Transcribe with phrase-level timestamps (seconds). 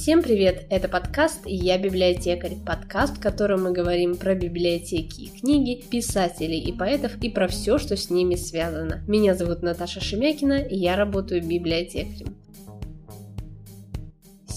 [0.00, 0.64] Всем привет!
[0.70, 2.56] Это подкаст «Я библиотекарь».
[2.64, 7.76] Подкаст, в котором мы говорим про библиотеки и книги, писателей и поэтов и про все,
[7.76, 9.04] что с ними связано.
[9.06, 12.34] Меня зовут Наташа Шемякина, и я работаю библиотекарем.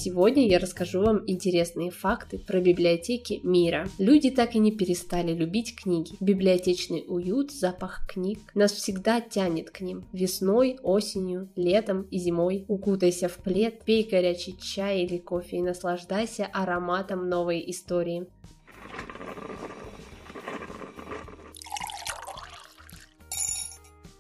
[0.04, 3.88] Сегодня я расскажу вам интересные факты про библиотеки мира.
[3.98, 6.18] Люди так и не перестали любить книги.
[6.20, 10.04] Библиотечный уют, запах книг нас всегда тянет к ним.
[10.12, 12.66] Весной, осенью, летом и зимой.
[12.68, 18.28] Укутайся в плед, пей горячий чай или кофе и наслаждайся ароматом новой истории.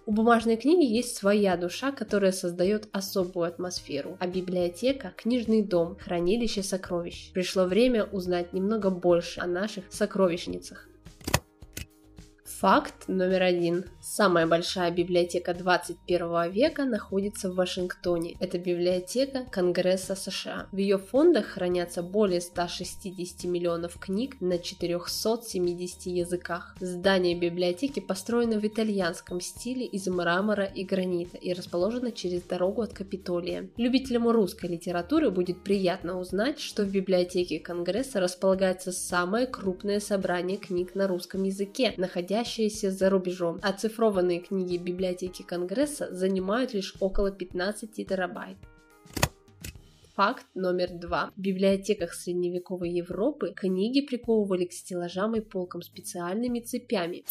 [0.05, 6.61] У бумажной книги есть своя душа, которая создает особую атмосферу, а библиотека– книжный дом, хранилище
[6.61, 7.31] сокровищ.
[7.31, 10.89] Пришло время узнать немного больше о наших сокровищницах.
[12.59, 13.85] Факт номер один.
[13.99, 18.37] Самая большая библиотека 21 века находится в Вашингтоне.
[18.39, 20.67] Это библиотека Конгресса США.
[20.71, 26.75] В ее фондах хранятся более 160 миллионов книг на 470 языках.
[26.79, 32.93] Здание библиотеки построено в итальянском стиле из мрамора и гранита и расположено через дорогу от
[32.93, 33.69] Капитолия.
[33.75, 40.95] Любителям русской литературы будет приятно узнать, что в библиотеке Конгресса располагается самое крупное собрание книг
[40.95, 43.59] на русском языке, находящееся находящиеся за рубежом.
[43.61, 48.57] Оцифрованные книги библиотеки Конгресса занимают лишь около 15 терабайт.
[50.15, 51.31] Факт номер два.
[51.35, 57.23] В библиотеках средневековой Европы книги приковывали к стеллажам и полкам специальными цепями.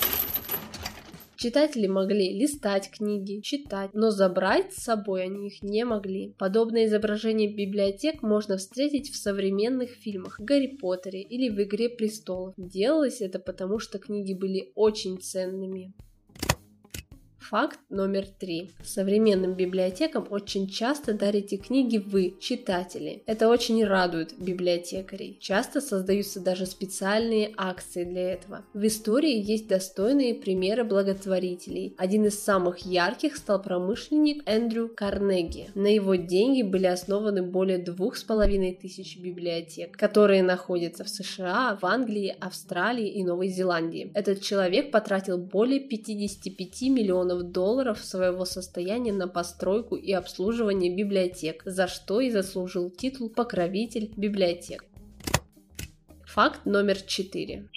[1.43, 6.37] Читатели могли листать книги, читать, но забрать с собой они их не могли.
[6.39, 12.55] Подобное изображение библиотек можно встретить в современных фильмах «Гарри Поттере» или в «Игре престолов».
[12.57, 15.93] Делалось это потому, что книги были очень ценными.
[17.53, 18.71] Факт номер три.
[18.83, 23.23] Современным библиотекам очень часто дарите книги вы, читатели.
[23.27, 25.37] Это очень радует библиотекарей.
[25.39, 28.65] Часто создаются даже специальные акции для этого.
[28.73, 31.95] В истории есть достойные примеры благотворителей.
[31.99, 35.69] Один из самых ярких стал промышленник Эндрю Карнеги.
[35.75, 41.79] На его деньги были основаны более двух с половиной тысяч библиотек, которые находятся в США,
[41.79, 44.11] в Англии, Австралии и Новой Зеландии.
[44.15, 51.89] Этот человек потратил более 55 миллионов долларов своего состояния на постройку и обслуживание библиотек, за
[51.89, 54.85] что и заслужил титул покровитель библиотек.
[56.25, 57.69] Факт номер четыре.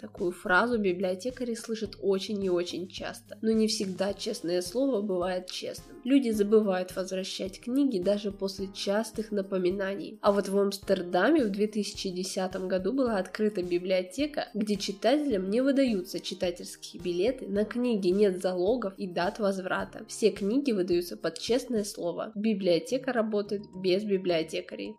[0.00, 6.00] Такую фразу библиотекари слышат очень и очень часто, но не всегда честное слово бывает честным.
[6.04, 10.18] Люди забывают возвращать книги даже после частых напоминаний.
[10.22, 17.02] А вот в Амстердаме в 2010 году была открыта библиотека, где читателям не выдаются читательские
[17.02, 20.06] билеты, на книги нет залогов и дат возврата.
[20.08, 22.32] Все книги выдаются под честное слово.
[22.34, 24.96] Библиотека работает без библиотекарей.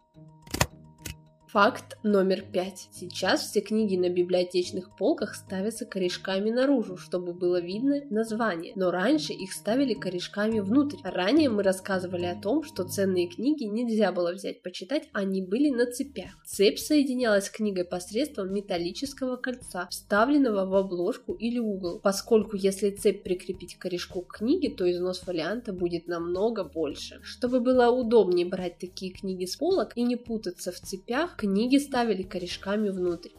[1.51, 2.87] Факт номер пять.
[2.93, 9.33] Сейчас все книги на библиотечных полках ставятся корешками наружу, чтобы было видно название, но раньше
[9.33, 10.99] их ставили корешками внутрь.
[11.03, 15.91] Ранее мы рассказывали о том, что ценные книги нельзя было взять почитать, они были на
[15.91, 16.31] цепях.
[16.45, 23.23] Цепь соединялась с книгой посредством металлического кольца, вставленного в обложку или угол, поскольку если цепь
[23.23, 27.19] прикрепить к корешку книги, то износ фолианта будет намного больше.
[27.23, 32.21] Чтобы было удобнее брать такие книги с полок и не путаться в цепях, Книги ставили
[32.21, 33.31] корешками внутрь.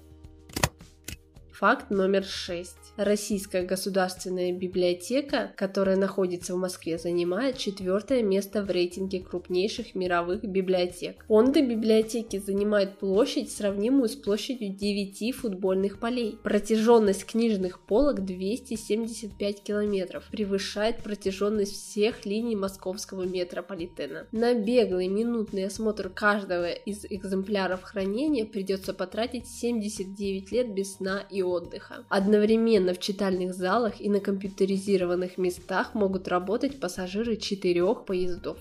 [1.63, 2.93] Факт номер шесть.
[2.97, 11.25] Российская государственная библиотека, которая находится в Москве, занимает четвертое место в рейтинге крупнейших мировых библиотек.
[11.29, 16.37] Фонды библиотеки занимают площадь, сравнимую с площадью 9 футбольных полей.
[16.43, 24.27] Протяженность книжных полок 275 километров, превышает протяженность всех линий московского метрополитена.
[24.33, 31.52] На беглый минутный осмотр каждого из экземпляров хранения придется потратить 79 лет без сна и
[31.53, 32.05] отдыха.
[32.09, 38.59] Одновременно в читальных залах и на компьютеризированных местах могут работать пассажиры четырех поездов.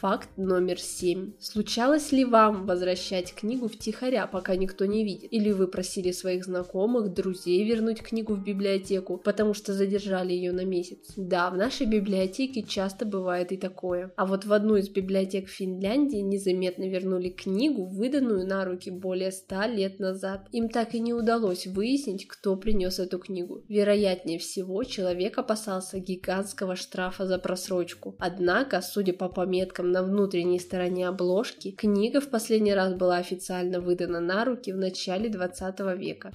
[0.00, 1.34] Факт номер семь.
[1.38, 5.32] Случалось ли вам возвращать книгу втихаря, пока никто не видит?
[5.32, 10.64] Или вы просили своих знакомых, друзей вернуть книгу в библиотеку, потому что задержали ее на
[10.64, 11.12] месяц?
[11.16, 14.12] Да, в нашей библиотеке часто бывает и такое.
[14.16, 19.68] А вот в одну из библиотек Финляндии незаметно вернули книгу, выданную на руки более ста
[19.68, 20.48] лет назад.
[20.50, 23.62] Им так и не удалось выяснить, кто принес эту книгу.
[23.68, 28.16] Вероятнее всего, человек опасался гигантского штрафа за просрочку.
[28.18, 34.18] Однако, судя по пометкам на внутренней стороне обложки, книга в последний раз была официально выдана
[34.18, 36.32] на руки в начале 20 века.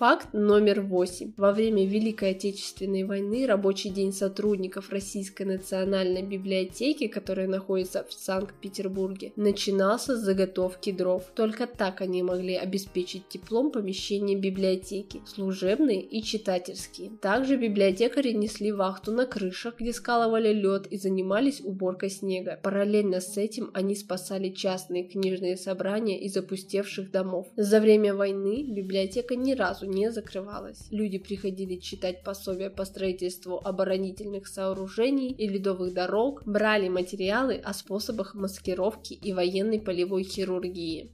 [0.00, 1.34] Факт номер восемь.
[1.36, 9.34] Во время Великой Отечественной войны рабочий день сотрудников Российской национальной библиотеки, которая находится в Санкт-Петербурге,
[9.36, 11.24] начинался с заготовки дров.
[11.34, 17.10] Только так они могли обеспечить теплом помещения библиотеки, служебные и читательские.
[17.20, 22.58] Также библиотекари несли вахту на крышах, где скалывали лед и занимались уборкой снега.
[22.62, 27.48] Параллельно с этим они спасали частные книжные собрания из опустевших домов.
[27.58, 30.86] За время войны библиотека ни разу не закрывалась.
[30.90, 38.34] Люди приходили читать пособия по строительству оборонительных сооружений и ледовых дорог, брали материалы о способах
[38.34, 41.10] маскировки и военной полевой хирургии.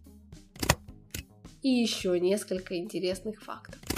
[1.63, 3.96] И еще несколько интересных фактов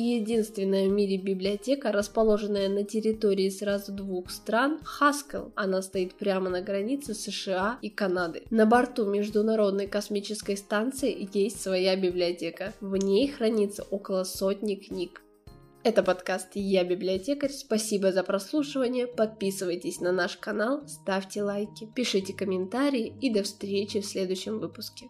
[0.00, 5.52] единственная в мире библиотека, расположенная на территории сразу двух стран, Хаскел.
[5.54, 8.44] Она стоит прямо на границе США и Канады.
[8.50, 12.74] На борту Международной космической станции есть своя библиотека.
[12.80, 15.22] В ней хранится около сотни книг.
[15.86, 17.52] Это подкаст «Я библиотекарь».
[17.52, 19.06] Спасибо за прослушивание.
[19.06, 25.06] Подписывайтесь на наш канал, ставьте лайки, пишите комментарии и до встречи в следующем выпуске.